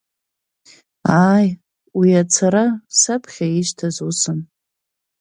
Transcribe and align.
Ааи, 1.27 1.47
уи 1.97 2.09
ацара, 2.21 2.65
саԥхьа 2.99 3.47
ишьҭаз 3.59 3.97
усын. 4.07 4.39